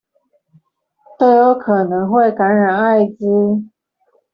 [1.19, 3.23] 都有可能會感染愛滋